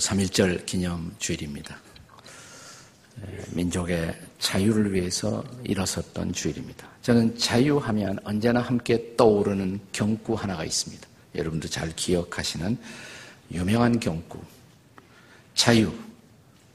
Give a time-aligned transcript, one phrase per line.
[0.00, 1.76] 오늘 3.1절 기념 주일입니다.
[3.50, 6.88] 민족의 자유를 위해서 일어섰던 주일입니다.
[7.02, 11.06] 저는 자유하면 언제나 함께 떠오르는 경구 하나가 있습니다.
[11.34, 12.78] 여러분도 잘 기억하시는
[13.52, 14.40] 유명한 경구.
[15.54, 15.92] 자유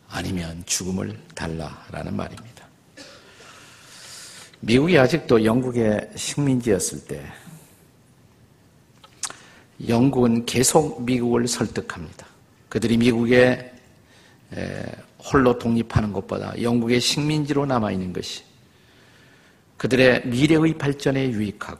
[0.07, 2.67] 아니면 죽음을 달라라는 말입니다.
[4.59, 7.25] 미국이 아직도 영국의 식민지였을 때
[9.87, 12.34] 영국은 계속 미국을 설득합니다.
[12.75, 13.71] 그들이 미국에
[15.17, 18.43] 홀로 독립하는 것보다 영국의 식민지로 남아있는 것이
[19.77, 21.79] 그들의 미래의 발전에 유익하고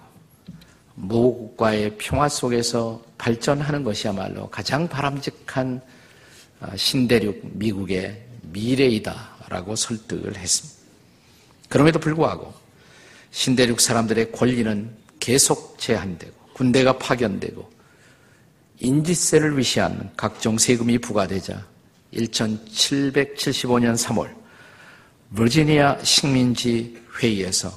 [0.95, 5.81] 모국과의 평화 속에서 발전하는 것이야말로 가장 바람직한
[6.61, 10.81] 아, 신대륙 미국의 미래이다라고 설득을 했습니다.
[11.67, 12.53] 그럼에도 불구하고
[13.31, 17.74] 신대륙 사람들의 권리는 계속 제한되고 군대가 파견되고
[18.79, 21.65] 인지세를 위시한 각종 세금이 부과되자
[22.13, 24.33] 1775년 3월
[25.35, 27.71] 버지니아 식민지 회의에서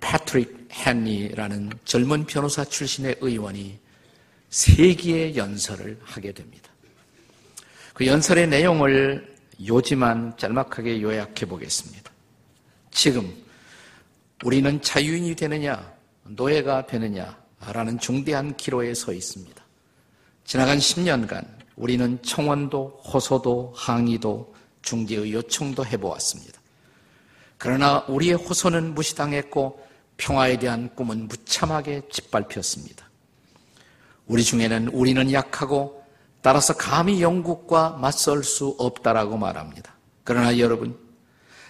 [0.00, 3.78] 패트릭 헨리라는 젊은 변호사 출신의 의원이
[4.50, 6.70] 세기의 연설을 하게 됩니다.
[7.94, 9.34] 그 연설의 내용을
[9.66, 12.10] 요지만 짤막하게 요약해 보겠습니다.
[12.90, 13.32] 지금
[14.44, 15.92] 우리는 자유인이 되느냐,
[16.24, 19.61] 노예가 되느냐라는 중대한 기로에 서 있습니다.
[20.44, 26.60] 지나간 10년간 우리는 청원도, 호소도, 항의도, 중재의 요청도 해보았습니다.
[27.58, 33.08] 그러나 우리의 호소는 무시당했고 평화에 대한 꿈은 무참하게 짓밟혔습니다.
[34.26, 36.02] 우리 중에는 우리는 약하고
[36.42, 39.94] 따라서 감히 영국과 맞설 수 없다라고 말합니다.
[40.24, 40.98] 그러나 여러분,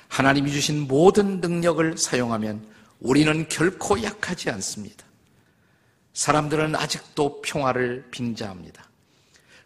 [0.08, 2.66] 하나님이 주신 모든 능력을 사용하면
[3.00, 5.04] 우리는 결코 약하지 않습니다.
[6.14, 8.88] 사람들은 아직도 평화를 빙자합니다.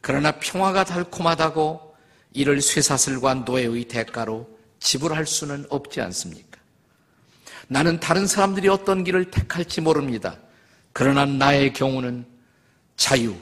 [0.00, 1.96] 그러나 평화가 달콤하다고
[2.32, 4.48] 이를 쇠사슬과 노예의 대가로
[4.78, 6.60] 지불할 수는 없지 않습니까?
[7.68, 10.38] 나는 다른 사람들이 어떤 길을 택할지 모릅니다.
[10.92, 12.24] 그러나 나의 경우는
[12.96, 13.34] 자유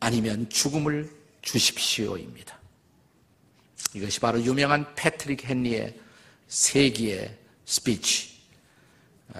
[0.00, 1.10] 아니면 죽음을
[1.42, 2.58] 주십시오입니다.
[3.94, 5.98] 이것이 바로 유명한 패트릭 헨리의
[6.48, 8.30] 세기의 스피치,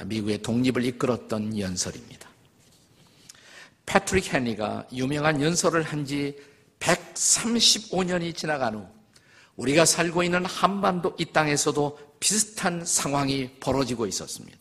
[0.04, 2.29] 미국의 독립을 이끌었던 연설입니다.
[3.90, 6.36] 패트릭 헨리가 유명한 연설을 한 지
[6.80, 8.86] 135년이 지나간 후
[9.56, 14.58] 우리가 살고 있는 한반도 이 땅에서도 비슷한 상황이 벌어지고 있었습니다.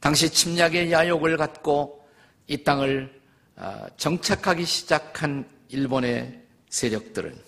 [0.00, 2.04] 당시 침략의 야욕을 갖고
[2.46, 3.20] 이 땅을
[3.56, 7.40] 아, 정착하기 시작한 일본의 세력들은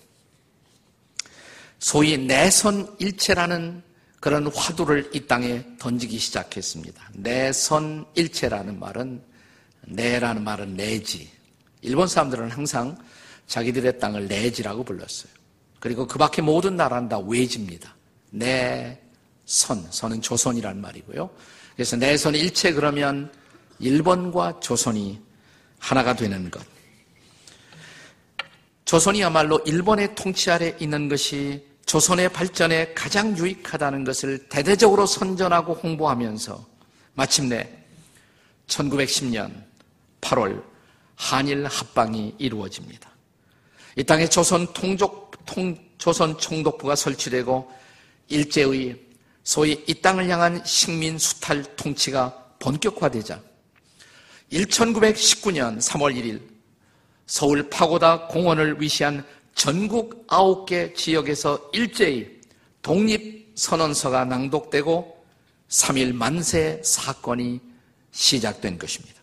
[1.79, 3.83] 소위 내선 일체라는
[4.21, 7.11] 그런 화두를 이 땅에 던지기 시작했습니다.
[7.15, 9.21] 내선 일체라는 말은
[9.87, 11.29] 내라는 말은 내지.
[11.81, 12.97] 일본 사람들은 항상
[13.47, 15.31] 자기들의 땅을 내지라고 불렀어요.
[15.79, 17.95] 그리고 그 밖에 모든 나라는 다 외지입니다.
[18.29, 18.99] 내
[19.45, 21.29] 선, 선은 조선이란 말이고요.
[21.75, 23.31] 그래서 내선 일체 그러면
[23.79, 25.21] 일본과 조선이
[25.79, 26.61] 하나가 되는 것.
[28.85, 36.65] 조선이야말로 일본의 통치 아래 있는 것이 조선의 발전에 가장 유익하다는 것을 대대적으로 선전하고 홍보하면서
[37.13, 37.69] 마침내
[38.67, 39.66] 1910년
[40.21, 40.63] 8월
[41.15, 43.09] 한일 합방이 이루어집니다.
[43.95, 47.71] 이 땅에 조선 통족, 통, 조선 총독부가 설치되고
[48.29, 48.99] 일제의
[49.43, 53.41] 소위 이 땅을 향한 식민 수탈 통치가 본격화되자
[54.51, 56.41] 1919년 3월 1일
[57.25, 62.39] 서울 파고다 공원을 위시한 전국 9개 지역에서 일제히
[62.81, 65.25] 독립선언서가 낭독되고
[65.69, 67.59] 3일 만세 사건이
[68.11, 69.16] 시작된 것입니다.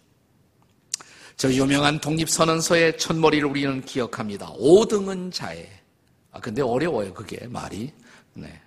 [1.36, 4.52] 저 유명한 독립선언서의 첫머리를 우리는 기억합니다.
[4.52, 5.68] 5등은 자해.
[6.30, 7.92] 아, 근데 어려워요, 그게 말이.
[8.34, 8.60] 네.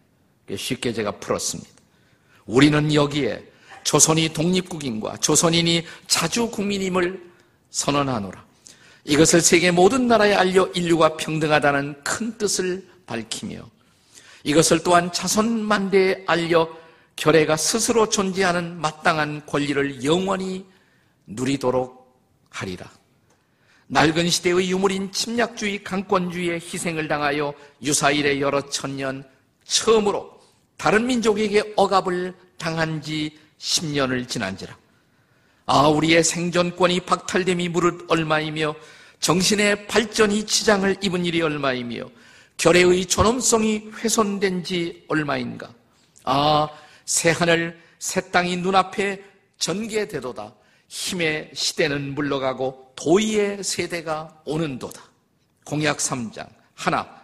[0.56, 1.70] 쉽게 제가 풀었습니다.
[2.46, 3.44] 우리는 여기에
[3.84, 7.22] 조선이 독립국인과 조선인이 자주 국민임을
[7.70, 8.46] 선언하노라.
[9.06, 13.62] 이것을 세계 모든 나라에 알려 인류가 평등하다는 큰 뜻을 밝히며
[14.44, 16.70] 이것을 또한 자손만대에 알려
[17.16, 20.66] 결례가 스스로 존재하는 마땅한 권리를 영원히
[21.26, 21.97] 누리도록
[22.58, 22.90] 하리라.
[23.88, 29.24] 낡은 시대의 유물인 침략주의, 강권주의의 희생을 당하여 유사일의 여러 천년
[29.64, 30.38] 처음으로
[30.76, 34.78] 다른 민족에게 억압을 당한 지 10년을 지난지라.
[35.68, 38.76] 아, 우리의 생존권이 박탈됨이 무릇 얼마이며
[39.20, 42.10] 정신의 발전이 지장을 입은 일이 얼마이며
[42.58, 45.74] 결의의 존엄성이 훼손된 지 얼마인가.
[46.24, 46.68] 아,
[47.06, 49.24] 새 하늘, 새 땅이 눈앞에
[49.58, 50.54] 전개되도다.
[50.88, 55.02] 힘의 시대는 물러가고 도의의 세대가 오는도다.
[55.64, 57.18] 공약 3장 하나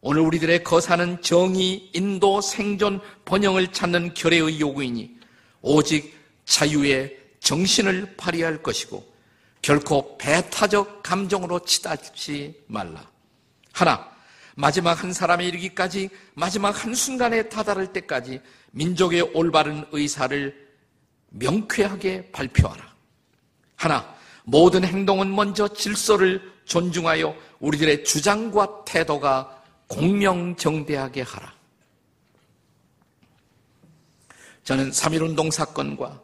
[0.00, 5.16] 오늘 우리들의 거사는 정의, 인도, 생존, 번영을 찾는 결의의 요구이니
[5.62, 6.14] 오직
[6.44, 9.04] 자유의 정신을 발휘할 것이고
[9.62, 13.10] 결코 배타적 감정으로 치닫지 말라.
[13.72, 14.08] 하나,
[14.54, 18.40] 마지막 한 사람에 이르기까지 마지막 한순간에 다다를 때까지
[18.70, 20.68] 민족의 올바른 의사를
[21.30, 22.95] 명쾌하게 발표하라.
[23.76, 31.54] 하나, 모든 행동은 먼저 질서를 존중하여 우리들의 주장과 태도가 공명정대하게 하라.
[34.64, 36.20] 저는 3.1운동 사건과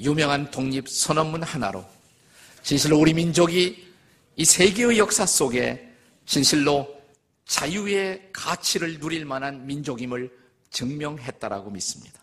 [0.00, 1.84] 유명한 독립 선언문 하나로
[2.62, 3.88] 진실로 우리 민족이
[4.36, 5.88] 이 세계의 역사 속에
[6.26, 6.88] 진실로
[7.46, 10.30] 자유의 가치를 누릴 만한 민족임을
[10.70, 12.22] 증명했다라고 믿습니다.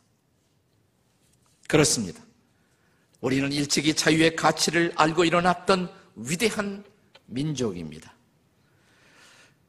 [1.68, 2.22] 그렇습니다.
[3.26, 6.84] 우리는 일찍이 자유의 가치를 알고 일어났던 위대한
[7.26, 8.14] 민족입니다.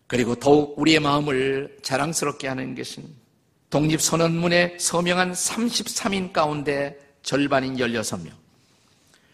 [0.07, 3.09] 그리고 더욱 우리의 마음을 자랑스럽게 하는 것은
[3.71, 8.31] 독립선언문에 서명한 33인 가운데 절반인 16명.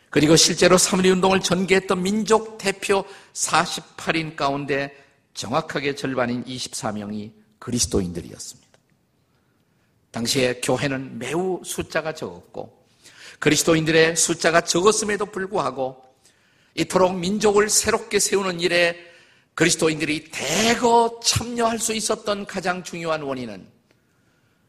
[0.09, 4.95] 그리고 실제로 3.1 운동을 전개했던 민족 대표 48인 가운데
[5.35, 8.71] 정확하게 절반인 24명이 그리스도인들이었습니다.
[10.13, 12.82] 당시에 교회는 매우 숫자가 적었고
[13.43, 16.01] 그리스도인들의 숫자가 적었음에도 불구하고
[16.77, 18.97] 이토록 민족을 새롭게 세우는 일에
[19.57, 23.67] 그리스도인들이 대거 참여할 수 있었던 가장 중요한 원인은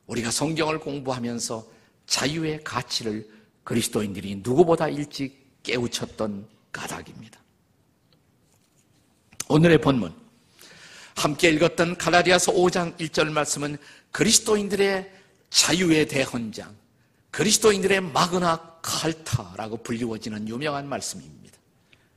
[0.07, 1.67] 우리가 성경을 공부하면서
[2.07, 3.29] 자유의 가치를
[3.63, 7.39] 그리스도인들이 누구보다 일찍 깨우쳤던 까닭입니다.
[9.49, 10.11] 오늘의 본문
[11.15, 13.77] 함께 읽었던 가라리아서 5장 1절 말씀은
[14.11, 15.11] 그리스도인들의
[15.51, 16.82] 자유의 대헌장,
[17.33, 21.57] 그리스도인들의 마그나 칼타라고 불리워지는 유명한 말씀입니다.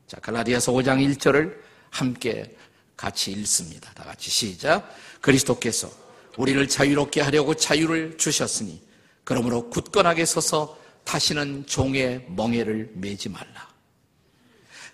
[0.07, 1.57] 자, 갈라디아서 5장 1절을
[1.89, 2.55] 함께
[2.99, 3.91] 같이 읽습니다.
[3.95, 4.95] 다 같이 시작.
[5.23, 5.91] 그리스도께서
[6.37, 8.83] 우리를 자유롭게 하려고 자유를 주셨으니
[9.25, 13.71] 그러므로 굳건하게 서서 다시는 종의 멍에를 매지 말라.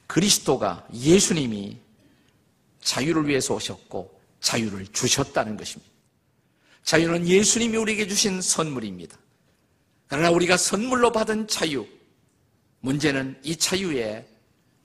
[0.07, 1.79] 그리스도가 예수님이
[2.81, 5.91] 자유를 위해서 오셨고 자유를 주셨다는 것입니다.
[6.85, 9.22] 자유는 예수님이 우리에게 주신 선물입니다.
[10.12, 11.87] 그러나 우리가 선물로 받은 자유,
[12.81, 14.26] 문제는 이 자유의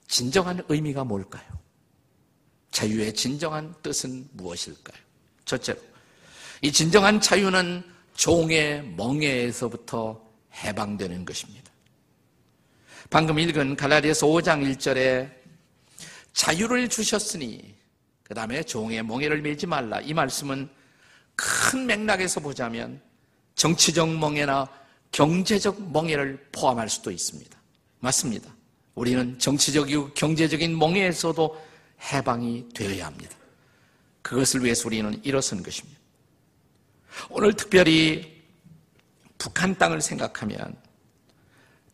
[0.07, 1.43] 진정한 의미가 뭘까요?
[2.71, 4.97] 자유의 진정한 뜻은 무엇일까요?
[5.43, 5.81] 첫째로,
[6.61, 7.83] 이 진정한 자유는
[8.15, 10.25] 종의 멍에에서부터
[10.63, 11.73] 해방되는 것입니다.
[13.09, 15.29] 방금 읽은 갈라디아서 5장 1절에
[16.31, 17.75] 자유를 주셨으니
[18.23, 19.99] 그 다음에 종의 멍에를 매지 말라.
[19.99, 20.69] 이 말씀은
[21.35, 23.01] 큰 맥락에서 보자면
[23.55, 24.86] 정치적 멍에나
[25.17, 27.57] 경제적 멍에를 포함할 수도 있습니다.
[28.01, 28.55] 맞습니다.
[28.93, 31.59] 우리는 정치적이고 경제적인 멍에에서도
[32.13, 33.35] 해방이 되어야 합니다.
[34.21, 35.99] 그것을 위해서 우리는 일어선 것입니다.
[37.31, 38.43] 오늘 특별히
[39.39, 40.75] 북한 땅을 생각하면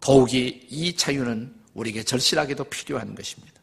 [0.01, 3.53] 더욱이 이 자유는 우리에게 절실하게도 필요한 것입니다.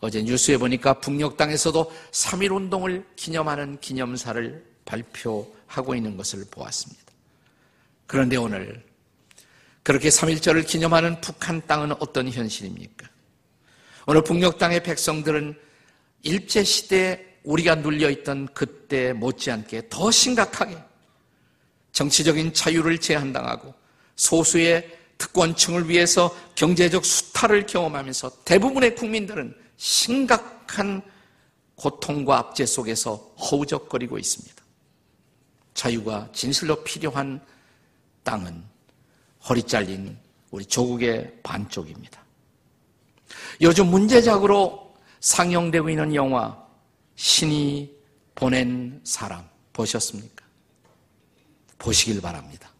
[0.00, 7.01] 어제 뉴스에 보니까 북녘 땅에서도 3.1 운동을 기념하는 기념사를 발표하고 있는 것을 보았습니다.
[8.12, 8.84] 그런데 오늘
[9.82, 13.08] 그렇게 3.1절을 기념하는 북한 땅은 어떤 현실입니까?
[14.06, 15.58] 오늘 북녘 땅의 백성들은
[16.20, 20.76] 일제시대에 우리가 눌려있던 그때 못지않게 더 심각하게
[21.92, 23.72] 정치적인 자유를 제한당하고
[24.16, 31.00] 소수의 특권층을 위해서 경제적 수탈을 경험하면서 대부분의 국민들은 심각한
[31.76, 34.62] 고통과 압제 속에서 허우적거리고 있습니다.
[35.72, 37.40] 자유가 진실로 필요한
[38.24, 38.62] 땅은
[39.48, 40.16] 허리 잘린
[40.50, 42.22] 우리 조국의 반쪽입니다.
[43.60, 46.56] 요즘 문제작으로 상영되고 있는 영화
[47.16, 47.90] 신이
[48.34, 50.44] 보낸 사람 보셨습니까?
[51.78, 52.70] 보시길 바랍니다.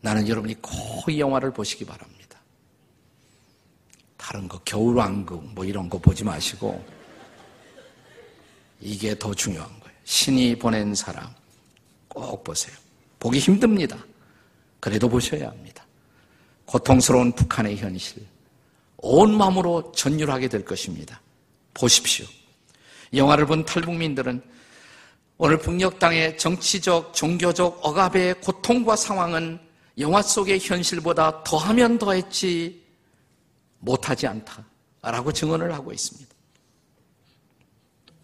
[0.00, 2.40] 나는 여러분이 꼭 이 영화를 보시기 바랍니다.
[4.16, 6.84] 다른 거 겨울왕국 뭐 이런 거 보지 마시고
[8.80, 9.96] 이게 더 중요한 거예요.
[10.04, 11.32] 신이 보낸 사람
[12.08, 12.76] 꼭 보세요.
[13.20, 13.96] 보기 힘듭니다.
[14.80, 15.84] 그래도 보셔야 합니다.
[16.66, 18.26] 고통스러운 북한의 현실
[18.98, 21.20] 온 마음으로 전율하게 될 것입니다.
[21.74, 22.26] 보십시오.
[23.14, 24.42] 영화를 본 탈북민들은
[25.38, 29.58] 오늘 북녘 땅의 정치적, 종교적 억압의 고통과 상황은
[29.98, 32.82] 영화 속의 현실보다 더하면 더했지
[33.78, 36.34] 못하지 않다라고 증언을 하고 있습니다.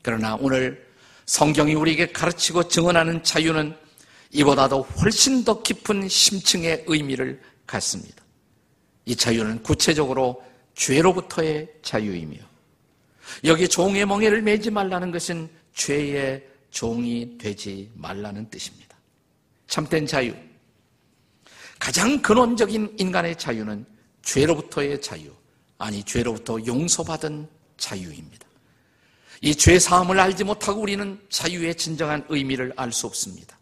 [0.03, 0.91] 그러나 오늘
[1.27, 3.77] 성경이 우리에게 가르치고 증언하는 자유는
[4.33, 8.23] 이보다도 훨씬 더 깊은 심층의 의미를 갖습니다.
[9.05, 10.43] 이 자유는 구체적으로
[10.75, 12.39] 죄로부터의 자유이며
[13.45, 18.97] 여기 종의 멍에를 매지 말라는 것은 죄의 종이 되지 말라는 뜻입니다.
[19.67, 20.35] 참된 자유.
[21.79, 23.85] 가장 근원적인 인간의 자유는
[24.23, 25.31] 죄로부터의 자유,
[25.79, 28.47] 아니 죄로부터 용서받은 자유입니다.
[29.43, 33.59] 이 죄 사함을 알지 못하고 우리는 자유의 진정한 의미를 알 수 없습니다.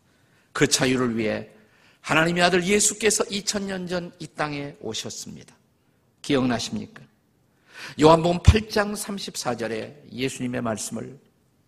[0.53, 1.49] 그 자유를 위해
[2.01, 5.55] 하나님의 아들 예수께서 2000년 전 이 땅에 오셨습니다.
[6.23, 7.03] 기억나십니까?
[8.01, 11.19] 요한복음 8장 34절에 예수님의 말씀을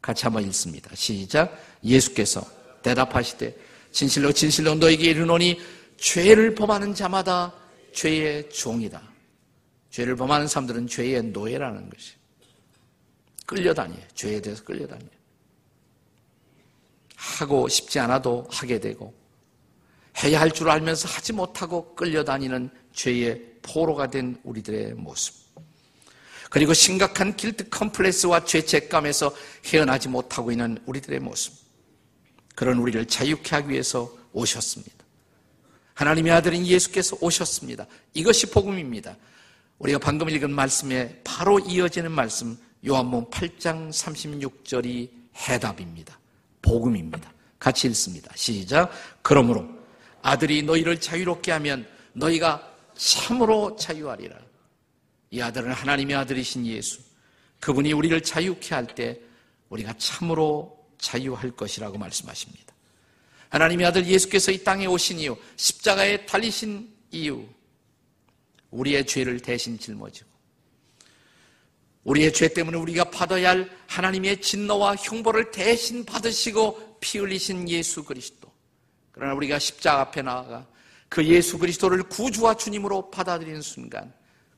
[0.00, 0.90] 같이 한번 읽습니다.
[0.94, 1.58] 시작.
[1.84, 2.44] 예수께서
[2.82, 3.56] 대답하시되
[3.92, 5.60] 진실로 진실로 너에게 이르노니
[5.96, 7.54] 죄를 범하는 자마다
[7.94, 9.00] 죄의 종이다.
[9.90, 12.14] 죄를 범하는 사람들은 죄의 노예라는 것이.
[13.46, 14.02] 끌려다녀요.
[14.14, 15.21] 죄에 대해서 끌려다녀요.
[17.22, 19.14] 하고 싶지 않아도 하게 되고
[20.22, 25.34] 해야 할 줄 알면서 하지 못하고 끌려다니는 죄의 포로가 된 우리들의 모습.
[26.50, 29.34] 그리고 심각한 길드 컴플렉스와 죄책감에서
[29.66, 31.54] 헤어나지 못하고 있는 우리들의 모습.
[32.54, 34.92] 그런 우리를 자유케 하기 위해서 오셨습니다.
[35.94, 37.86] 하나님의 아들인 예수께서 오셨습니다.
[38.12, 39.16] 이것이 복음입니다.
[39.78, 46.18] 우리가 방금 읽은 말씀에 바로 이어지는 말씀 요한복음 8장 36절이 해답입니다.
[46.62, 47.32] 복음입니다.
[47.58, 48.32] 같이 읽습니다.
[48.34, 48.90] 시작.
[49.22, 49.68] 그러므로
[50.22, 54.36] 아들이 너희를 자유롭게 하면 너희가 참으로 자유하리라.
[55.30, 57.00] 이 아들은 하나님의 아들이신 예수.
[57.60, 59.20] 그분이 우리를 자유케 할 때
[59.68, 62.74] 우리가 참으로 자유할 것이라고 말씀하십니다.
[63.48, 67.46] 하나님의 아들 예수께서 이 땅에 오신 이유, 십자가에 달리신 이유,
[68.70, 70.28] 우리의 죄를 대신 짊어지고,
[72.04, 78.50] 우리의 죄 때문에 우리가 받아야 할 하나님의 진노와 형벌을 대신 받으시고 피 흘리신 예수 그리스도.
[79.12, 80.66] 그러나 우리가 십자가 앞에 나아가
[81.08, 84.12] 그 예수 그리스도를 구주와 주님으로 받아들이는 순간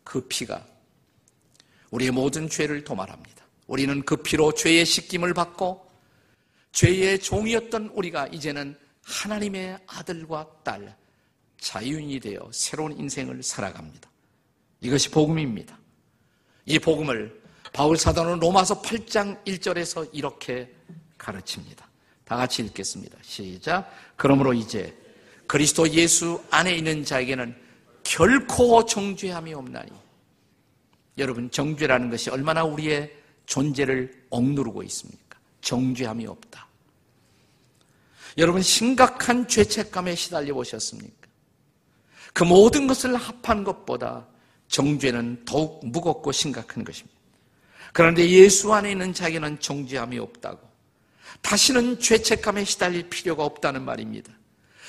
[0.04, 0.64] 그 피가
[1.90, 3.44] 우리의 모든 죄를 도말합니다.
[3.66, 5.84] 우리는 그 피로 죄의 씻김을 받고
[6.72, 10.96] 죄의 종이었던 우리가 이제는 하나님의 아들과 딸,
[11.58, 14.10] 자유인이 되어 새로운 인생을 살아갑니다.
[14.80, 15.78] 이것이 복음입니다.
[16.66, 17.42] 이 복음을
[17.72, 20.72] 바울 사도는 로마서 8장 1절에서 이렇게
[21.18, 21.88] 가르칩니다.
[22.24, 23.18] 다 같이 읽겠습니다.
[23.22, 23.90] 시작.
[24.16, 24.96] 그러므로 이제
[25.46, 27.54] 그리스도 예수 안에 있는 자에게는
[28.02, 29.90] 결코 정죄함이 없나니.
[31.18, 33.14] 여러분, 정죄라는 것이 얼마나 우리의
[33.46, 35.38] 존재를 억누르고 있습니까?
[35.60, 36.66] 정죄함이 없다.
[38.36, 41.28] 여러분 심각한 죄책감에 시달려 보셨습니까?
[42.32, 44.26] 그 모든 것을 합한 것보다
[44.74, 47.16] 정죄는 더욱 무겁고 심각한 것입니다.
[47.92, 50.68] 그런데 예수 안에 있는 자에게는 정죄함이 없다고.
[51.42, 54.32] 다시는 죄책감에 시달릴 필요가 없다는 말입니다.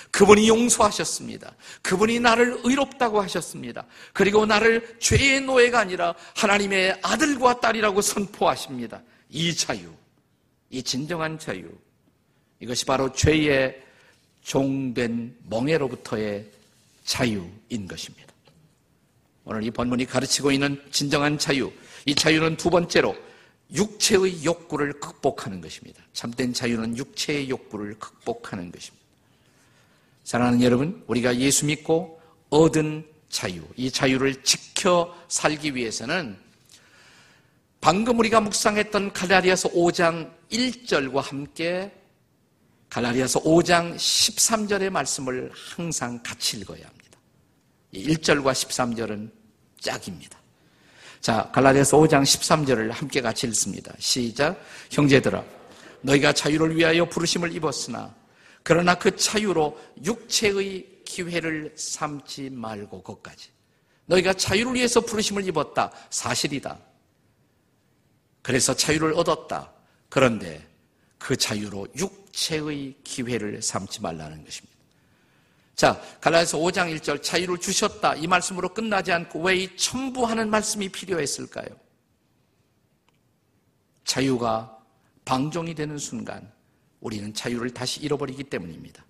[0.09, 1.53] 그분이 용서하셨습니다.
[1.83, 3.85] 그분이 나를 의롭다고 하셨습니다.
[4.11, 9.03] 그리고 나를 죄의 노예가 아니라 하나님의 아들과 딸이라고 선포하십니다.
[9.29, 9.93] 이 자유,
[10.71, 11.69] 이 진정한 자유,
[12.59, 13.83] 이것이 바로 죄의
[14.41, 16.49] 종된 멍에로부터의
[17.03, 18.24] 자유인 것입니다.
[19.45, 21.71] 오늘 이 본문이 가르치고 있는 진정한 자유,
[22.05, 23.15] 이 자유는 두 번째로
[23.73, 26.03] 육체의 욕구를 극복하는 것입니다.
[26.13, 29.05] 참된 자유는 육체의 욕구를 극복하는 것입니다.
[30.23, 36.37] 사랑하는 여러분, 우리가 예수 믿고 얻은 자유, 이 자유를 지켜 살기 위해서는
[37.81, 41.91] 방금 우리가 묵상했던 갈라리아서 5장 1절과 함께
[42.89, 47.04] 갈라리아서 5장 13절의 말씀을 항상 같이 읽어야 합니다.
[48.03, 49.31] 1절과 13절은
[49.79, 50.37] 짝입니다.
[51.21, 53.93] 자, 갈라디아서 5장 13절을 함께 같이 읽습니다.
[53.97, 54.59] 시작.
[54.91, 55.43] 형제들아,
[56.01, 58.13] 너희가 자유를 위하여 부르심을 입었으나
[58.63, 63.49] 그러나 그 자유로 육체의 기회를 삼지 말고 것까지.
[64.07, 65.91] 너희가 자유를 위해서 부르심을 입었다.
[66.09, 66.77] 사실이다.
[68.41, 69.71] 그래서 자유를 얻었다.
[70.09, 70.67] 그런데
[71.17, 74.74] 그 자유로 육체의 기회를 삼지 말라는 것입니다.
[75.75, 78.15] 자, 갈라디아서 5장 1절 자유를 주셨다.
[78.15, 81.67] 이 말씀으로 끝나지 않고 왜 이 첨부하는 말씀이 필요했을까요?
[84.05, 84.77] 자유가
[85.25, 86.49] 방종이 되는 순간
[87.01, 89.03] 우리는 자유를 다시 잃어버리기 때문입니다.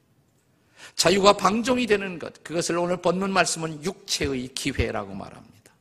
[0.95, 5.73] 자유가 방종이 되는 것, 그것을 오늘 본문 말씀은 육체의 기회라고 말합니다.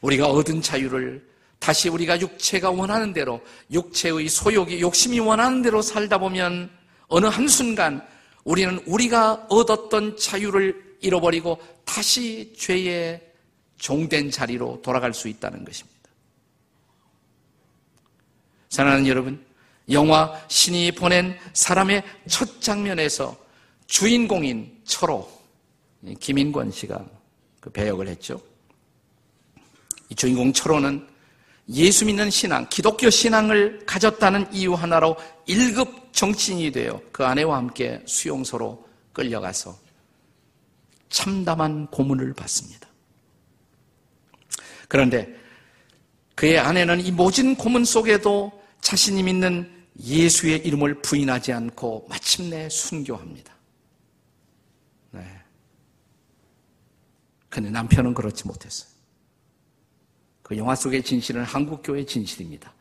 [0.00, 6.70] 우리가 얻은 자유를 다시 우리가 육체가 원하는 대로 육체의 소욕이 욕심이 원하는 대로 살다 보면
[7.06, 8.04] 어느 한순간
[8.44, 13.20] 우리는 우리가 얻었던 자유를 잃어버리고 다시 죄의
[13.78, 15.92] 종된 자리로 돌아갈 수 있다는 것입니다.
[18.68, 19.44] 사랑하는 여러분,
[19.90, 23.36] 영화 신이 보낸 사람의 첫 장면에서
[23.86, 25.30] 주인공인 철호
[26.18, 27.04] 김인권 씨가
[27.60, 28.40] 그 배역을 했죠.
[30.08, 31.06] 이 주인공 철호는
[31.70, 35.16] 예수 믿는 신앙, 기독교 신앙을 가졌다는 이유 하나로
[35.48, 39.78] 1급 정치인이 되어 그 아내와 함께 수용소로 끌려가서
[41.08, 42.88] 참담한 고문을 받습니다.
[44.88, 45.34] 그런데
[46.34, 53.54] 그의 아내는 이 모진 고문 속에도 자신이 믿는 예수의 이름을 부인하지 않고 마침내 순교합니다.
[55.12, 55.40] 네.
[57.48, 58.90] 근데 남편은 그렇지 못했어요.
[60.42, 62.72] 그 영화 속의 진실은 한국교회의 진실입니다.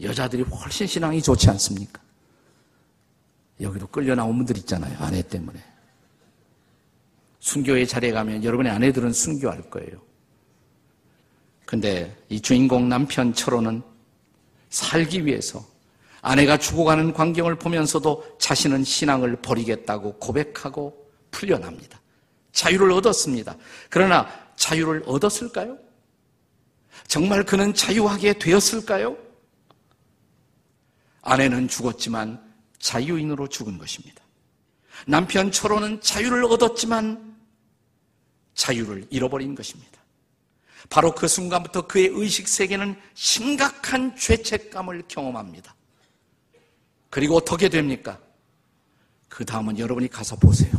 [0.00, 2.00] 여자들이 훨씬 신앙이 좋지 않습니까?
[3.60, 4.96] 여기도 끌려 나온 분들 있잖아요.
[4.98, 5.62] 아내 때문에.
[7.40, 10.00] 순교의 자리에 가면 여러분의 아내들은 순교할 거예요.
[11.64, 13.82] 근데 이 주인공 남편 철호는
[14.70, 15.64] 살기 위해서
[16.22, 22.00] 아내가 죽어가는 광경을 보면서도 자신은 신앙을 버리겠다고 고백하고 풀려납니다.
[22.52, 23.56] 자유를 얻었습니다.
[23.88, 25.78] 그러나 자유를 얻었을까요?
[27.06, 29.16] 정말 그는 자유하게 되었을까요?
[31.22, 32.49] 아내는 죽었지만
[32.80, 34.22] 자유인으로 죽은 것입니다.
[35.06, 37.38] 남편 철호는 자유를 얻었지만
[38.54, 40.00] 자유를 잃어버린 것입니다.
[40.88, 45.74] 바로 그 순간부터 그의 의식 세계는 심각한 죄책감을 경험합니다.
[47.10, 48.18] 그리고 어떻게 됩니까?
[49.28, 50.72] 그 다음은 여러분이 가서 보세요.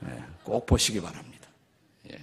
[0.00, 1.48] 네, 꼭 보시기 바랍니다.
[2.10, 2.18] 예.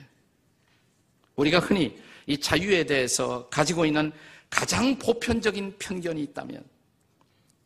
[1.35, 1.97] 우리가 흔히
[2.27, 4.11] 이 자유에 대해서 가지고 있는
[4.49, 6.63] 가장 보편적인 편견이 있다면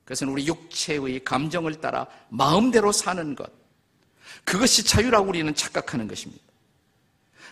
[0.09, 3.51] 그것은 우리 육체의 감정을 따라 마음대로 사는 것.
[4.43, 6.43] 그것이 자유라고 우리는 착각하는 것입니다.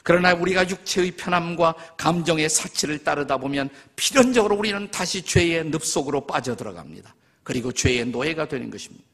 [0.01, 7.13] 그러나 우리가 육체의 편함과 감정의 사치를 따르다 보면 필연적으로 우리는 다시 죄의 늪 속으로 빠져들어갑니다.
[7.43, 9.05] 그리고 죄의 노예가 되는 것입니다.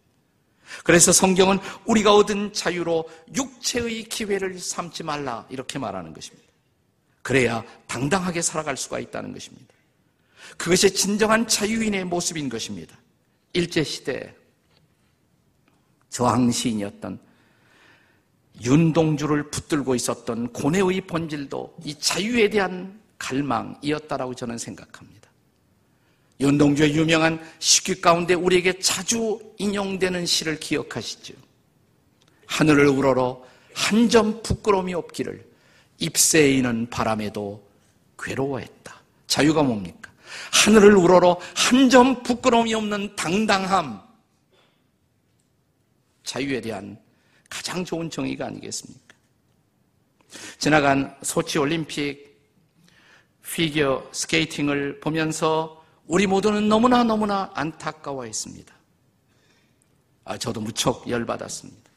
[0.85, 6.47] 그래서 성경은 우리가 얻은 자유로 육체의 기회를 삼지 말라 이렇게 말하는 것입니다.
[7.21, 9.73] 그래야 당당하게 살아갈 수가 있다는 것입니다.
[10.57, 13.02] 그것이 진정한 자유인의 모습인 것입니다.
[13.53, 14.35] 일제시대
[16.09, 17.19] 저항시인이었던
[18.61, 25.29] 윤동주를 붙들고 있었던 고뇌의 본질도 이 자유에 대한 갈망이었다라고 저는 생각합니다.
[26.39, 31.33] 윤동주의 유명한 시귀 가운데 우리에게 자주 인용되는 시를 기억하시죠?
[32.47, 35.43] 하늘을 우러러 한 점 부끄러움이 없기를
[35.97, 37.67] 입새이는 바람에도
[38.19, 39.01] 괴로워했다.
[39.25, 40.11] 자유가 뭡니까?
[40.51, 44.01] 하늘을 우러러 한 점 부끄러움이 없는 당당함.
[46.23, 46.99] 자유에 대한
[47.49, 49.15] 가장 좋은 정의가 아니겠습니까?
[50.57, 52.33] 지나간 소치 올림픽
[53.43, 58.73] 피겨 스케이팅을 보면서 우리 모두는 너무나 너무나 안타까워했습니다.
[60.25, 61.91] 아, 저도 무척 열받았습니다.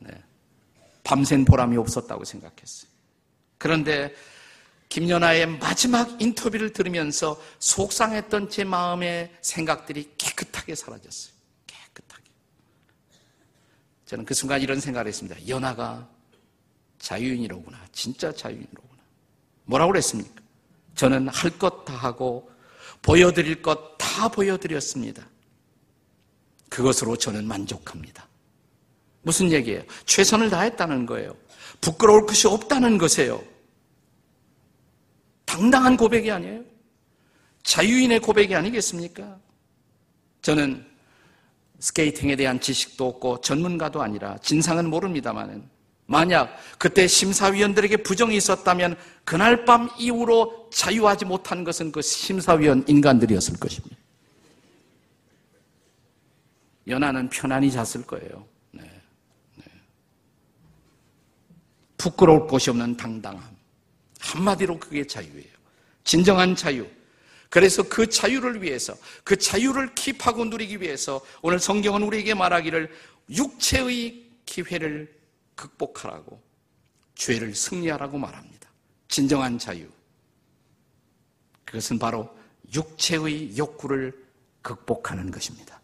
[0.00, 0.10] 네.
[1.04, 2.90] 밤샌 보람이 없었다고 생각했어요.
[3.56, 4.12] 그런데
[4.92, 11.32] 김연아의 마지막 인터뷰를 들으면서 속상했던 제 마음의 생각들이 깨끗하게 사라졌어요.
[11.66, 12.24] 깨끗하게.
[14.04, 15.48] 저는 그 순간 이런 생각을 했습니다.
[15.48, 16.06] 연아가
[16.98, 17.86] 자유인이로구나.
[17.90, 19.02] 진짜 자유인이로구나.
[19.64, 20.42] 뭐라고 그랬습니까?
[20.94, 22.50] 저는 할 것 다 하고
[23.00, 25.26] 보여드릴 것 다 보여드렸습니다.
[26.68, 28.28] 그것으로 저는 만족합니다.
[29.22, 29.84] 무슨 얘기예요?
[30.04, 31.34] 최선을 다했다는 거예요.
[31.80, 33.51] 부끄러울 것이 없다는 것이에요.
[35.52, 36.62] 당당한 고백이 아니에요?
[37.62, 39.38] 자유인의 고백이 아니겠습니까?
[40.40, 40.82] 저는
[41.78, 45.68] 스케이팅에 대한 지식도 없고 전문가도 아니라 진상은 모릅니다만은
[46.06, 53.96] 만약 그때 심사위원들에게 부정이 있었다면 그날 밤 이후로 자유하지 못한 것은 그 심사위원 인간들이었을 것입니다.
[56.88, 58.46] 연하는 편안히 잤을 거예요.
[58.70, 58.82] 네.
[59.56, 59.64] 네.
[61.98, 63.51] 부끄러울 곳이 없는 당당함.
[64.22, 65.52] 한마디로 그게 자유예요.
[66.04, 66.86] 진정한 자유.
[67.50, 72.90] 그래서 그 자유를 위해서, 그 자유를 킵하고 누리기 위해서 오늘 성경은 우리에게 말하기를
[73.30, 75.14] 육체의 기회를
[75.54, 76.40] 극복하라고,
[77.14, 78.70] 죄를 승리하라고 말합니다.
[79.08, 79.86] 진정한 자유.
[81.64, 82.34] 그것은 바로
[82.74, 84.12] 육체의 욕구를
[84.62, 85.80] 극복하는 것입니다.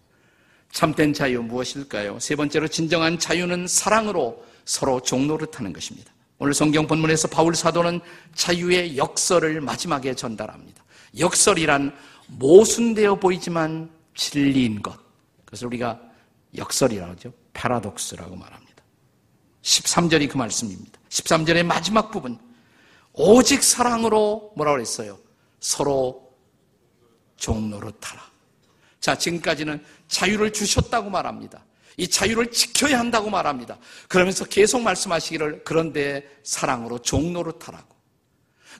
[0.72, 2.18] 참된 자유 무엇일까요?
[2.20, 6.12] 세 번째로 진정한 자유는 사랑으로 서로 종노릇하는 것입니다.
[6.38, 8.00] 오늘 성경 본문에서 바울 사도는
[8.34, 10.84] 자유의 역설을 마지막에 전달합니다.
[11.18, 11.96] 역설이란
[12.28, 14.96] 모순되어 보이지만 진리인 것.
[15.44, 16.00] 그래서 우리가
[16.56, 17.32] 역설이라고 하죠.
[17.54, 18.84] 파라독스라고 말합니다.
[19.62, 20.98] 13절이 그 말씀입니다.
[21.08, 22.38] 13절의 마지막 부분.
[23.12, 25.18] 오직 사랑으로 뭐라고 그랬어요?
[25.58, 26.32] 서로
[27.36, 28.22] 종노릇하라.
[29.00, 31.64] 자, 지금까지는 자유를 주셨다고 말합니다.
[31.98, 33.76] 이 자유를 지켜야 한다고 말합니다.
[34.08, 37.94] 그러면서 계속 말씀하시기를 그런데 사랑으로 종로를 타라고.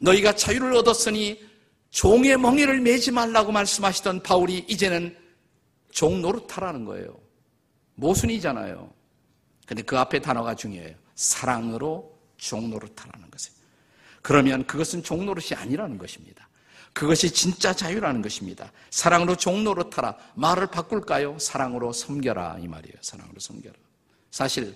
[0.00, 1.44] 너희가 자유를 얻었으니
[1.90, 5.16] 종의 멍에를 매지 말라고 말씀하시던 바울이 이제는
[5.90, 7.18] 종 노릇하라는 거예요.
[7.96, 8.88] 모순이잖아요.
[9.66, 10.94] 근데 그 앞에 단어가 중요해요.
[11.16, 13.58] 사랑으로 종 노릇하라는 것이에요.
[14.22, 16.47] 그러면 그것은 종 노릇이 아니라는 것입니다.
[16.98, 18.72] 그것이 진짜 자유라는 것입니다.
[18.90, 20.16] 사랑으로 종 노릇하라.
[20.34, 21.38] 말을 바꿀까요?
[21.38, 22.56] 사랑으로 섬겨라.
[22.60, 22.96] 이 말이에요.
[23.00, 23.76] 사랑으로 섬겨라.
[24.32, 24.74] 사실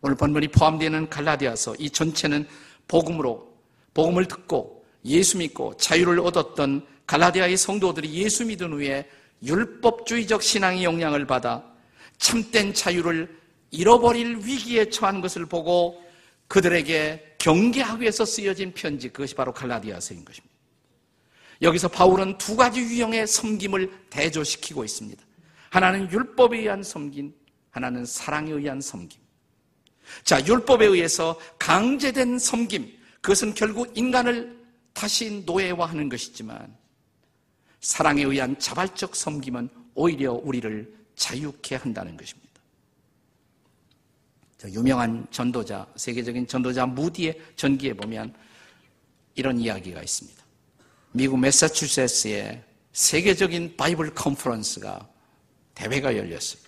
[0.00, 2.46] 오늘 본문이 포함되는 갈라디아서 이 전체는
[2.86, 3.52] 복음으로
[3.94, 9.10] 복음을 듣고 예수 믿고 자유를 얻었던 갈라디아의 성도들이 예수 믿은 후에
[9.42, 11.64] 율법주의적 신앙의 영향을 받아
[12.16, 13.40] 참된 자유를
[13.72, 16.00] 잃어버릴 위기에 처한 것을 보고
[16.46, 20.53] 그들에게 경계하기 위해서 쓰여진 편지 그것이 바로 갈라디아서인 것입니다.
[21.64, 25.24] 여기서 바울은 두 가지 유형의 섬김을 대조시키고 있습니다.
[25.70, 27.34] 하나는 율법에 의한 섬김,
[27.70, 29.20] 하나는 사랑에 의한 섬김.
[30.22, 36.76] 자, 율법에 의해서 강제된 섬김, 그것은 결국 인간을 다시 노예화하는 것이지만
[37.80, 42.44] 사랑에 의한 자발적 섬김은 오히려 우리를 자유케 한다는 것입니다.
[44.66, 48.34] 유명한 전도자, 세계적인 전도자 무디의 전기에 보면
[49.34, 50.43] 이런 이야기가 있습니다.
[51.16, 52.60] 미국 매사추세츠의
[52.92, 55.08] 세계적인 바이블 컨퍼런스가
[55.72, 56.60] 대회가 열렸어요.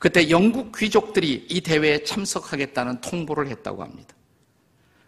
[0.00, 4.16] 그때 영국 귀족들이 이 대회에 참석하겠다는 통보를 했다고 합니다.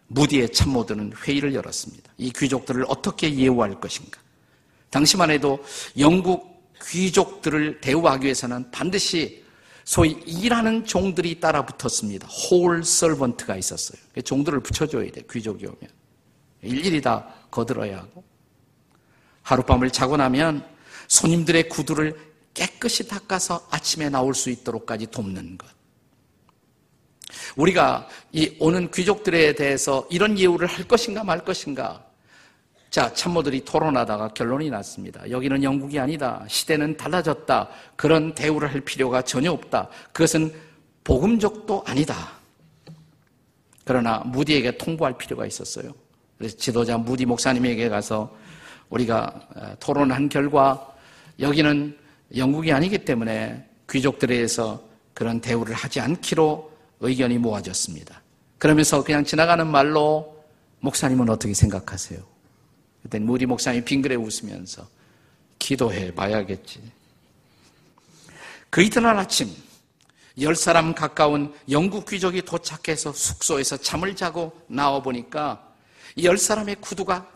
[0.07, 2.13] 무디의 참모들은 회의를 열었습니다.
[2.17, 4.21] 이 귀족들을 어떻게 예우할 것인가?
[4.89, 5.61] 당시만 해도
[5.97, 9.43] 영국 귀족들을 대우하기 위해서는 반드시
[9.83, 12.25] 소위 일하는 종들이 따라 붙었습니다.
[12.27, 14.01] 홀 설번트가 있었어요.
[14.23, 16.02] 종들을 붙여줘야 돼, 귀족이 오면.
[16.63, 18.23] 일일이 다 거들어야 하고.
[19.43, 20.65] 하룻밤을 자고 나면
[21.07, 22.17] 손님들의 구두를
[22.53, 25.67] 깨끗이 닦아서 아침에 나올 수 있도록까지 돕는 것.
[27.55, 32.05] 우리가 이 오는 귀족들에 대해서 이런 예우를 할 것인가 말 것인가
[32.93, 35.27] 자, 참모들이 토론하다가 결론이 났습니다.
[35.27, 36.45] 여기는 영국이 아니다.
[36.47, 37.67] 시대는 달라졌다.
[37.95, 39.89] 그런 대우를 할 필요가 전혀 없다.
[40.11, 40.53] 그것은
[41.03, 42.33] 복음적도 아니다.
[43.83, 45.91] 그러나 무디에게 통보할 필요가 있었어요.
[46.43, 48.35] 그래서 지도자 무디 목사님에게 가서
[48.89, 50.93] 우리가 어, 토론한 결과
[51.39, 51.97] 여기는
[52.35, 58.21] 영국이 아니기 때문에 귀족들에 의해서 그런 대우를 하지 않기로 의견이 모아졌습니다.
[58.57, 60.43] 그러면서 그냥 지나가는 말로
[60.81, 62.19] 목사님은 어떻게 생각하세요?
[63.03, 64.85] 그때 무리 목사님이 빙그레 웃으면서
[65.59, 66.81] 기도해 봐야겠지.
[68.69, 69.49] 그 이튿날 아침
[70.41, 75.72] 열 사람 가까운 영국 귀족이 도착해서 숙소에서 잠을 자고 나와 보니까
[76.23, 77.31] 열 사람의 구두가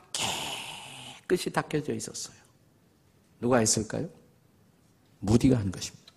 [1.21, 2.37] 깨끗이 닦여져 있었어요.
[3.39, 4.09] 누가 했을까요?
[5.19, 6.13] 무디가 한 것입니다.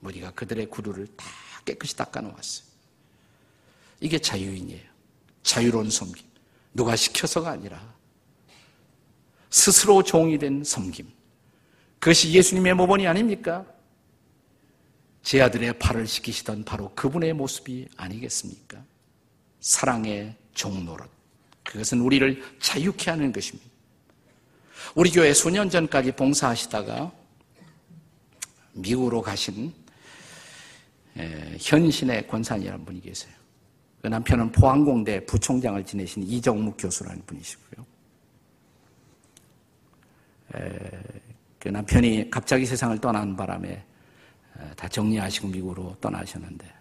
[0.00, 1.26] 무디가 그들의 구두를 다
[1.64, 2.68] 깨끗이 닦아 놓았어요.
[4.00, 4.88] 이게 자유인이에요.
[5.42, 6.26] 자유로운 섬김.
[6.74, 7.94] 누가 시켜서가 아니라
[9.50, 11.10] 스스로 종이 된 섬김.
[11.98, 13.66] 그것이 예수님의 모본이 아닙니까?
[15.22, 18.82] 제 아들의 발을 씻기시던 바로 그분의 모습이 아니겠습니까?
[19.60, 21.17] 사랑의 종노릇.
[21.68, 23.68] 그것은 우리를 자유케 하는 것입니다.
[24.94, 27.12] 우리 교회 수년 전까지 봉사하시다가
[28.72, 29.74] 미국으로 가신
[31.60, 33.34] 현신의 권산이라는 분이 계세요.
[34.00, 37.86] 그 남편은 포항공대 부총장을 지내신 이정묵 교수라는 분이시고요.
[41.58, 43.84] 그 남편이 갑자기 세상을 떠난 바람에
[44.74, 46.77] 다 정리하시고 미국으로 떠나셨는데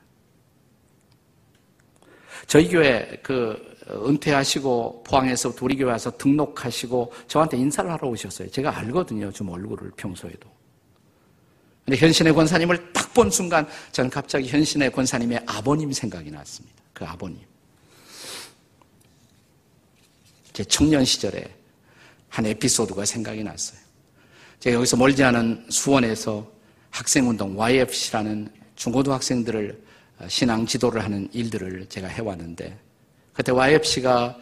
[2.47, 8.49] 저희 교회 그 은퇴하시고 포항에서 우리 교회 와서 등록하시고 저한테 인사를 하러 오셨어요.
[8.49, 9.31] 제가 알거든요.
[9.31, 10.49] 좀 얼굴을 평소에도.
[11.86, 16.75] 근데 현신의 권사님을 딱 본 순간 저는 갑자기 현신의 권사님의 아버님 생각이 났습니다.
[16.93, 17.39] 그 아버님.
[20.53, 21.51] 제 청년 시절에
[22.29, 23.79] 한 에피소드가 생각이 났어요.
[24.60, 26.47] 제가 여기서 멀지 않은 수원에서
[26.91, 29.87] 학생운동 YFC라는 중고등학생들을 어,
[30.27, 32.77] 신앙 지도를 하는 일들을 제가 해왔는데
[33.34, 34.38] 그때 YFC가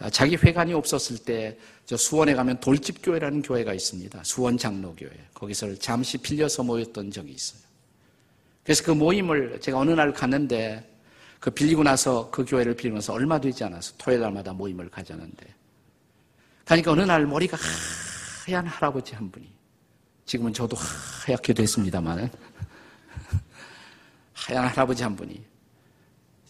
[0.00, 1.58] 어, 자기 회관이 없었을 때
[1.90, 4.22] 저 수원에 가면 돌집교회라는 교회가 있습니다.
[4.22, 5.10] 수원 장로교회.
[5.34, 7.60] 거기서 잠시 빌려서 모였던 적이 있어요.
[8.62, 10.88] 그래서 그 모임을 제가 어느 날 갔는데
[11.40, 15.52] 그 빌리고 나서 그 교회를 빌리면서 얼마 되지 않아서 토요일 날마다 모임을 가자는데
[16.64, 17.58] 가니까 어느 날 머리가
[18.46, 19.48] 하얀 할아버지 한 분이
[20.26, 22.30] 지금은 저도 하얗게 됐습니다만
[24.40, 25.42] 하얀 할아버지 한 분이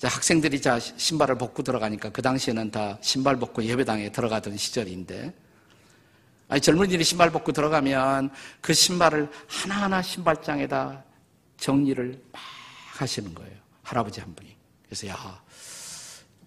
[0.02, 5.34] 학생들이 자 신발을 벗고 들어가니까 그 당시에는 다 신발 벗고 예배당에 들어가던 시절인데
[6.48, 11.04] 아니 젊은이들이 신발 벗고 들어가면 그 신발을 하나하나 신발장에다
[11.58, 12.40] 정리를 막
[12.94, 13.56] 하시는 거예요.
[13.82, 14.56] 할아버지 한 분이.
[14.84, 15.42] 그래서 야,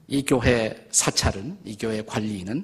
[0.07, 2.63] 이 교회 사찰은 이 교회 관리는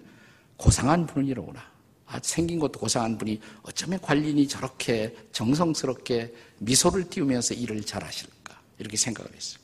[0.58, 1.62] 고상한 분이로구나.
[2.08, 8.39] 아, 생긴 것도 고상한 분이 어쩌면 관리인이 저렇게 정성스럽게 미소를 띄우면서 일을 잘하실까.
[8.80, 9.62] 이렇게 생각을 했어요.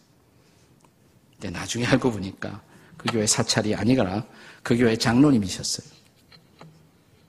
[1.33, 2.61] 근데 나중에 알고 보니까
[2.97, 4.25] 그 교회 사찰이 아니거나
[4.61, 5.95] 그 교회 장로님이셨어요.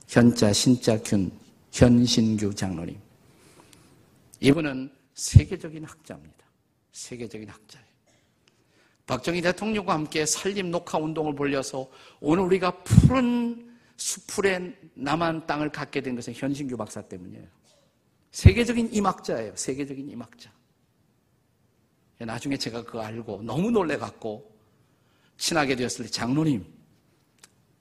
[0.07, 1.31] 현자, 신자, 균,
[1.71, 2.97] 현신규 장로님.
[4.39, 6.45] 이분은 세계적인 학자입니다.
[6.91, 7.87] 세계적인 학자예요.
[9.05, 16.15] 박정희 대통령과 함께 산림 녹화 운동을 벌려서 오늘 우리가 푸른 수풀의 남한 땅을 갖게 된
[16.15, 17.47] 것은 현신규 박사 때문이에요.
[18.31, 19.55] 세계적인 임학자예요.
[19.55, 20.51] 세계적인 임학자.
[22.19, 24.55] 나중에 제가 그거 알고 너무 놀래갖고
[25.37, 26.65] 친하게 되었을 때 장로님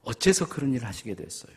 [0.02, 1.54] 어째서 그런 일을 하시게 됐어요?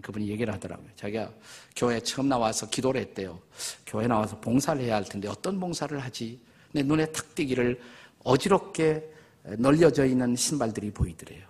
[0.00, 0.88] 그분이 얘기를 하더라고요.
[0.94, 1.32] 자기가
[1.74, 3.40] 교회 처음 나와서 기도를 했대요.
[3.86, 6.40] 교회 나와서 봉사를 해야 할 텐데 어떤 봉사를 하지?
[6.72, 7.80] 내 눈에 탁 띄기를
[8.22, 9.10] 어지럽게
[9.58, 11.46] 널려져 있는 신발들이 보이더래요.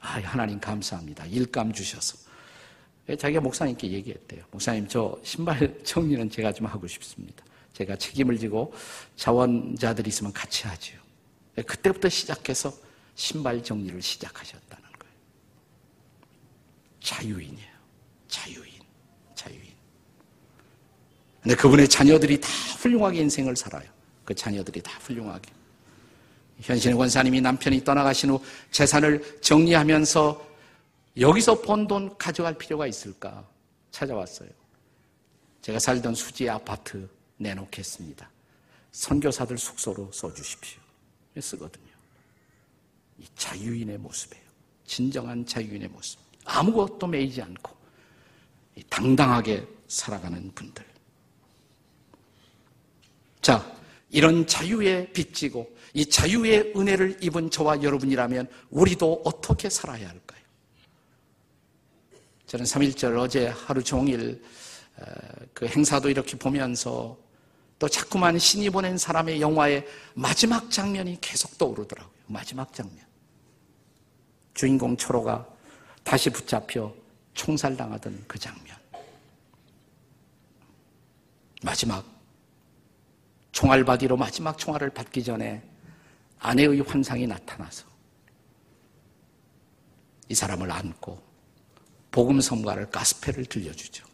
[0.00, 1.26] 아, 하나님 감사합니다.
[1.26, 2.18] 일감 주셔서.
[3.18, 4.44] 자기가 목사님께 얘기했대요.
[4.50, 7.44] 목사님, 저 신발 정리는 제가 좀 하고 싶습니다.
[7.80, 8.74] 제가 책임을 지고
[9.16, 11.00] 자원자들이 있으면 같이 하지요.
[11.66, 12.70] 그때부터 시작해서
[13.14, 15.14] 신발 정리를 시작하셨다는 거예요.
[17.00, 17.70] 자유인이에요.
[18.28, 18.72] 자유인.
[19.34, 19.72] 자유인.
[21.42, 22.48] 근데 그분의 자녀들이 다
[22.80, 23.88] 훌륭하게 인생을 살아요.
[24.26, 25.50] 그 자녀들이 다 훌륭하게.
[26.60, 30.50] 현신의 권사님이 남편이 떠나가신 후 재산을 정리하면서
[31.18, 33.48] 여기서 번 돈 가져갈 필요가 있을까
[33.90, 34.50] 찾아왔어요.
[35.62, 37.08] 제가 살던 수지 아파트
[37.40, 38.30] 내놓겠습니다.
[38.92, 40.80] 선교사들 숙소로 써주십시오.
[41.40, 41.90] 쓰거든요.
[43.18, 44.44] 이 자유인의 모습이에요.
[44.84, 46.18] 진정한 자유인의 모습.
[46.44, 47.76] 아무것도 매이지 않고
[48.88, 50.84] 당당하게 살아가는 분들.
[53.40, 53.76] 자,
[54.10, 60.40] 이런 자유에 빚지고 이 자유의 은혜를 입은 저와 여러분이라면 우리도 어떻게 살아야 할까요?
[62.46, 64.42] 저는 3.1절 어제 하루 종일
[65.54, 67.16] 그 행사도 이렇게 보면서
[67.80, 72.14] 또 자꾸만 신이 보낸 사람의 영화의 마지막 장면이 계속 떠오르더라고요.
[72.26, 72.98] 마지막 장면.
[74.52, 75.48] 주인공 초로가
[76.04, 76.94] 다시 붙잡혀
[77.32, 78.76] 총살당하던 그 장면.
[81.62, 82.04] 마지막
[83.52, 85.62] 총알받이로 마지막 총알을 받기 전에
[86.38, 87.86] 아내의 환상이 나타나서
[90.28, 91.18] 이 사람을 안고
[92.10, 94.09] 복음 성가를 가스펠을 들려주죠.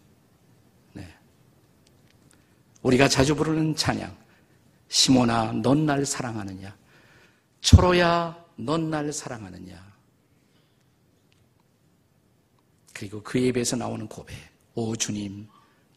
[2.86, 2.88] 네.
[2.88, 4.16] 우리가 자주 부르는 찬양
[4.88, 6.76] 시모나 넌 날 사랑하느냐
[7.60, 9.84] 초로야 넌 날 사랑하느냐
[12.92, 14.36] 그리고 그 입에서 나오는 고백
[14.74, 15.48] 오 주님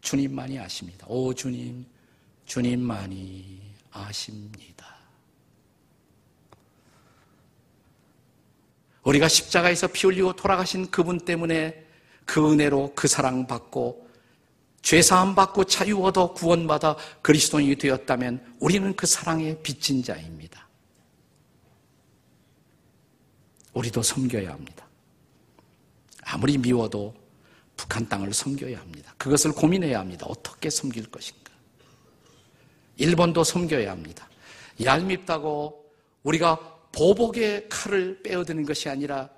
[0.02, 1.06] 주님만이 아십니다.
[1.08, 1.86] 오 주님
[2.46, 4.98] 주님만이 아십니다.
[9.04, 11.86] 우리가 십자가에서 피 흘리고 돌아가신 그분 때문에
[12.26, 14.09] 그 은혜로 그 사랑 받고
[14.82, 20.68] 죄사함 받고 자유 얻어 구원받아 그리스도인이 되었다면 우리는 그 사랑의 빚진 자입니다.
[23.74, 24.88] 우리도 섬겨야 합니다.
[26.24, 27.14] 아무리 미워도
[27.76, 29.14] 북한 땅을 섬겨야 합니다.
[29.18, 30.26] 그것을 고민해야 합니다.
[30.28, 31.52] 어떻게 섬길 것인가.
[32.98, 34.28] 일본도 섬겨야 합니다.
[34.84, 35.86] 얄밉다고
[36.24, 36.58] 우리가
[36.92, 39.30] 보복의 칼을 빼어드는 것이 아니라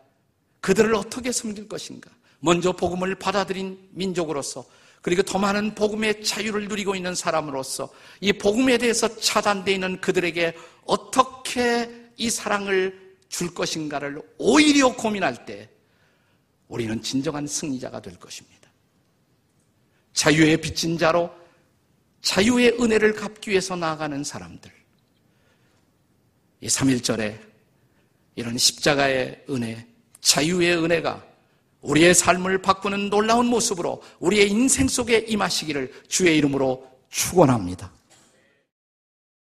[0.62, 2.10] 그들을 어떻게 섬길 것인가.
[2.40, 4.66] 먼저 복음을 받아들인 민족으로서
[5.02, 11.90] 그리고 더 많은 복음의 자유를 누리고 있는 사람으로서 이 복음에 대해서 차단되어 있는 그들에게 어떻게
[12.18, 15.70] 이 사랑을 줄 것인가를 오히려 고민할 때
[16.68, 18.70] 우리는 진정한 승리자가 될 것입니다.
[20.14, 21.32] 자유의 빚진 자로
[22.22, 24.72] 자유의 은혜를 갚기 위해서 나아가는 사람들.
[26.62, 27.40] 이 3.1절에
[28.36, 29.88] 이런 십자가의 은혜,
[30.22, 31.31] 자유의 은혜가
[31.82, 37.92] 우리의 삶을 바꾸는 놀라운 모습으로 우리의 인생 속에 임하시기를 주의 이름으로 축원합니다.